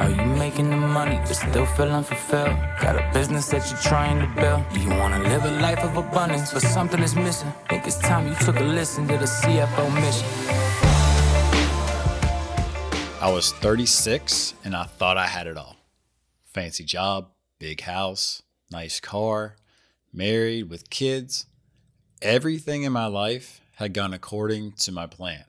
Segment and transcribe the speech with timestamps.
[0.00, 2.56] Are you making the money but still feel unfulfilled?
[2.80, 4.64] Got a business that you're trying to build.
[4.82, 7.52] You wanna live a life of abundance, but something is missing?
[7.68, 10.26] Think it's time you took a listen to the CFO mission.
[13.20, 15.76] I was 36 and I thought I had it all.
[16.44, 17.28] Fancy job,
[17.58, 18.40] big house,
[18.70, 19.56] nice car,
[20.14, 21.44] married with kids.
[22.22, 25.44] Everything in my life had gone according to my plan.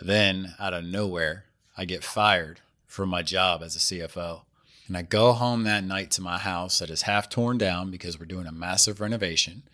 [0.00, 1.46] Then, out of nowhere,
[1.76, 2.60] I get fired
[2.94, 4.42] from my job as a CFO.
[4.86, 8.18] And I go home that night to my house that is half torn down because
[8.18, 9.64] we're doing a massive renovation.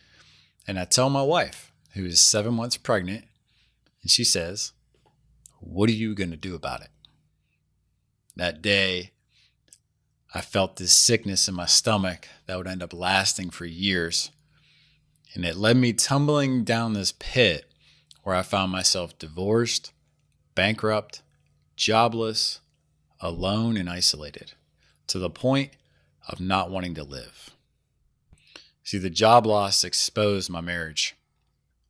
[0.67, 3.25] And I tell my wife, who is seven months pregnant,
[4.03, 4.73] and she says,
[5.59, 6.91] What are you going to do about it?
[8.37, 9.11] That day,
[10.33, 14.31] I felt this sickness in my stomach that would end up lasting for years.
[15.35, 17.71] And it led me tumbling down this pit
[18.23, 19.93] where I found myself divorced,
[20.55, 21.23] bankrupt,
[21.77, 22.61] jobless,
[23.21, 24.53] alone and isolated
[25.07, 25.73] to the point
[26.29, 27.51] of not wanting to live.
[28.83, 31.17] See, the job loss exposed my marriage.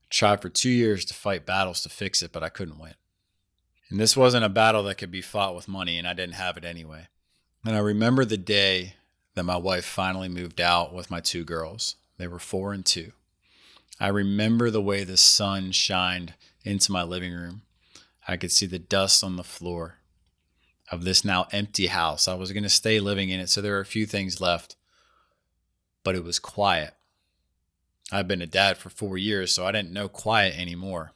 [0.05, 2.95] I tried for two years to fight battles to fix it, but I couldn't win.
[3.89, 6.57] And this wasn't a battle that could be fought with money, and I didn't have
[6.57, 7.09] it anyway.
[7.65, 8.95] And I remember the day
[9.35, 11.97] that my wife finally moved out with my two girls.
[12.19, 13.13] They were four and two.
[13.99, 17.63] I remember the way the sun shined into my living room.
[18.27, 19.97] I could see the dust on the floor
[20.91, 22.27] of this now empty house.
[22.27, 24.77] I was going to stay living in it, so there were a few things left,
[26.03, 26.95] but it was quiet.
[28.11, 31.13] I've been a dad for four years, so I didn't know quiet anymore.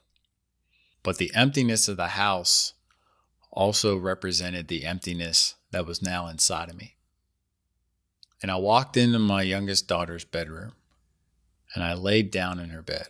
[1.03, 2.73] But the emptiness of the house
[3.51, 6.95] also represented the emptiness that was now inside of me.
[8.41, 10.73] And I walked into my youngest daughter's bedroom
[11.73, 13.09] and I laid down in her bed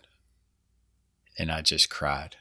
[1.38, 2.36] and I just cried.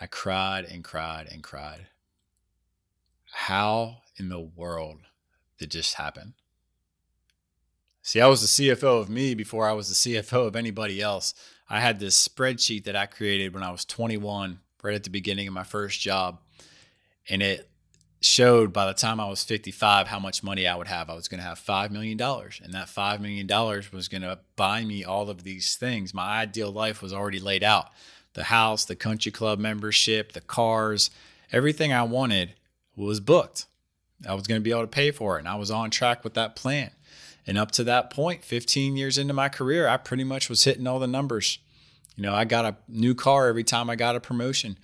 [0.00, 1.88] I cried and cried and cried
[3.44, 5.00] how in the world
[5.58, 6.32] did this happen?
[8.00, 11.34] See, I was the CFO of me before I was the CFO of anybody else.
[11.68, 15.46] I had this spreadsheet that I created when I was 21, right at the beginning
[15.46, 16.40] of my first job.
[17.28, 17.68] And it
[18.22, 21.10] showed by the time I was 55 how much money I would have.
[21.10, 22.18] I was going to have $5 million.
[22.18, 23.46] And that $5 million
[23.92, 26.14] was going to buy me all of these things.
[26.14, 27.90] My ideal life was already laid out
[28.32, 31.10] the house, the country club membership, the cars,
[31.52, 32.54] everything I wanted
[32.96, 33.66] was booked.
[34.28, 35.40] I was going to be able to pay for it.
[35.40, 36.90] And I was on track with that plan.
[37.46, 40.86] And up to that point, 15 years into my career, I pretty much was hitting
[40.86, 41.58] all the numbers.
[42.16, 44.78] You know, I got a new car every time I got a promotion.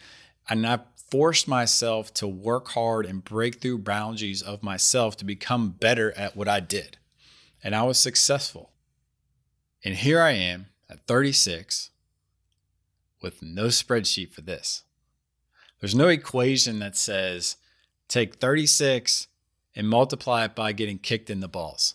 [0.48, 5.70] And I forced myself to work hard and break through boundaries of myself to become
[5.70, 6.98] better at what I did.
[7.64, 8.70] And I was successful.
[9.84, 11.90] And here I am at 36
[13.22, 14.82] with no spreadsheet for this.
[15.80, 17.56] There's no equation that says
[18.10, 19.28] take 36
[19.74, 21.94] and multiply it by getting kicked in the balls.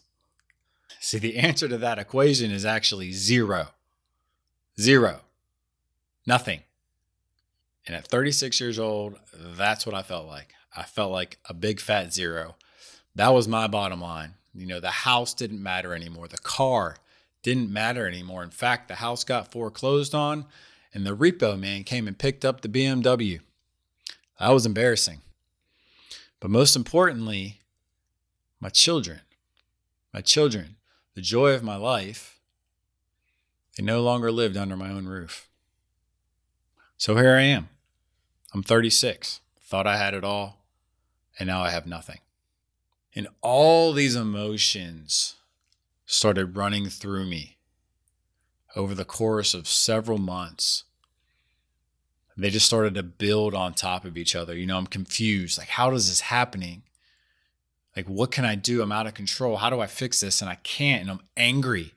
[1.00, 3.68] See, the answer to that equation is actually zero.
[4.80, 5.22] Zero.
[6.26, 6.62] Nothing.
[7.86, 10.54] And at 36 years old, that's what I felt like.
[10.76, 12.56] I felt like a big fat zero.
[13.14, 14.34] That was my bottom line.
[14.54, 16.28] You know, the house didn't matter anymore.
[16.28, 16.98] The car
[17.44, 18.44] didn't matter anymore.
[18.44, 20.46] In fact, the house got foreclosed on,
[20.94, 23.42] and the repo man came and picked up the BMW.
[24.40, 25.22] That was embarrassing.
[26.46, 27.62] But most importantly,
[28.60, 29.22] my children,
[30.14, 30.76] my children,
[31.16, 32.40] the joy of my life,
[33.76, 35.50] they no longer lived under my own roof.
[36.98, 37.70] So here I am.
[38.54, 39.42] I'm 36.
[39.60, 40.62] Thought I had it all,
[41.40, 42.20] and now I have nothing.
[43.16, 45.38] And all these emotions
[46.06, 47.58] started running through me
[48.76, 50.84] over the course of several months
[52.38, 54.56] they just started to build on top of each other.
[54.56, 55.58] You know, I'm confused.
[55.58, 56.84] Like, how does this happening?
[57.96, 58.82] Like, what can I do?
[58.82, 59.58] I'm out of control.
[59.58, 60.42] How do I fix this?
[60.42, 61.02] And I can't.
[61.02, 61.94] And I'm angry.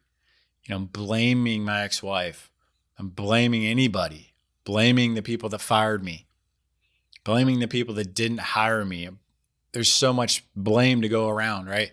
[0.65, 2.50] You know, I'm blaming my ex-wife.
[2.99, 4.32] I'm blaming anybody,
[4.65, 6.26] blaming the people that fired me,
[7.25, 9.09] blaming the people that didn't hire me.
[9.72, 11.93] There's so much blame to go around, right?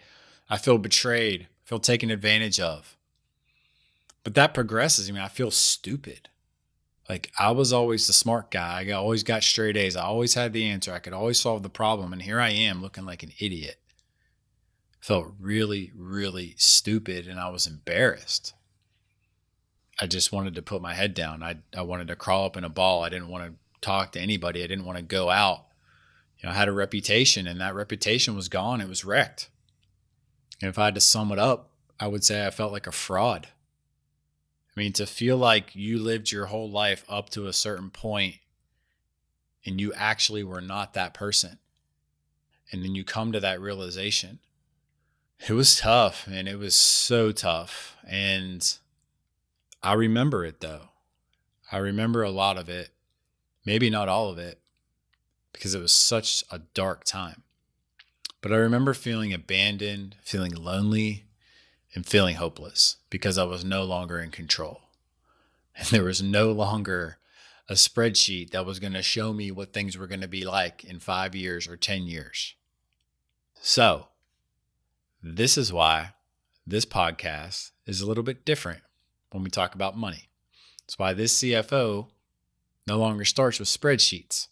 [0.50, 2.98] I feel betrayed, I feel taken advantage of.
[4.24, 5.08] But that progresses.
[5.08, 6.30] I mean, I feel stupid.
[7.10, 8.86] Like I was always the smart guy.
[8.88, 9.96] I always got straight A's.
[9.96, 10.92] I always had the answer.
[10.92, 12.14] I could always solve the problem.
[12.14, 13.78] And here I am looking like an idiot.
[15.00, 18.54] Felt really, really stupid and I was embarrassed.
[20.00, 21.44] I just wanted to put my head down.
[21.44, 23.04] I, I wanted to crawl up in a ball.
[23.04, 24.64] I didn't want to talk to anybody.
[24.64, 25.66] I didn't want to go out.
[26.40, 28.82] You know, I had a reputation and that reputation was gone.
[28.82, 29.50] It was wrecked.
[30.62, 31.70] And if I had to sum it up,
[32.00, 33.48] I would say I felt like a fraud.
[34.76, 38.36] I mean, to feel like you lived your whole life up to a certain point
[39.66, 41.60] and you actually were not that person.
[42.72, 44.40] and then you come to that realization.
[45.48, 47.96] It was tough, and it was so tough.
[48.08, 48.78] And
[49.84, 50.90] I remember it though.
[51.72, 52.90] I remember a lot of it,
[53.66, 54.60] maybe not all of it,
[55.54, 57.44] because it was such a dark time.
[58.42, 61.25] But I remember feeling abandoned, feeling lonely,
[61.96, 64.82] and feeling hopeless because I was no longer in control.
[65.78, 67.18] And there was no longer
[67.68, 70.84] a spreadsheet that was going to show me what things were going to be like
[70.84, 72.54] in five years or 10 years.
[73.60, 74.08] So,
[75.24, 76.14] this is why
[76.68, 78.82] this podcast is a little bit different
[79.32, 80.30] when we talk about money.
[80.84, 82.08] It's why this CFO
[82.88, 84.48] no longer starts with spreadsheets.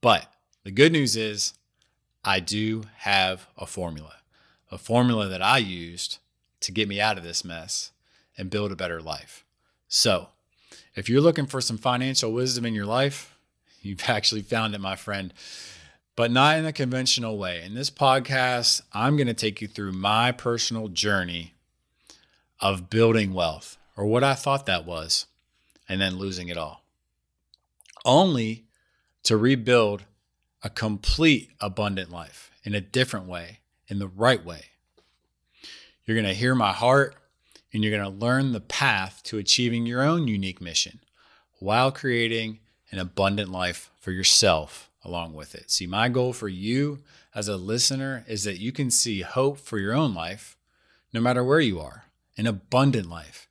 [0.00, 1.54] But the good news is,
[2.24, 4.14] I do have a formula,
[4.70, 6.18] a formula that I used
[6.66, 7.92] to get me out of this mess
[8.36, 9.44] and build a better life.
[9.86, 10.28] So,
[10.96, 13.38] if you're looking for some financial wisdom in your life,
[13.80, 15.32] you've actually found it, my friend,
[16.16, 17.62] but not in a conventional way.
[17.64, 21.54] In this podcast, I'm going to take you through my personal journey
[22.58, 25.26] of building wealth, or what I thought that was,
[25.88, 26.82] and then losing it all,
[28.04, 28.64] only
[29.22, 30.04] to rebuild
[30.64, 34.64] a complete abundant life in a different way, in the right way.
[36.06, 37.16] You're going to hear my heart
[37.72, 41.00] and you're going to learn the path to achieving your own unique mission
[41.58, 42.60] while creating
[42.92, 45.70] an abundant life for yourself along with it.
[45.70, 47.00] See, my goal for you
[47.34, 50.56] as a listener is that you can see hope for your own life,
[51.12, 52.04] no matter where you are,
[52.36, 53.48] an abundant life,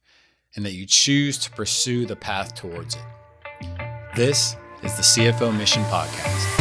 [0.55, 3.03] and that you choose to pursue the path towards it.
[4.15, 6.54] This is the CFO Mission Podcast.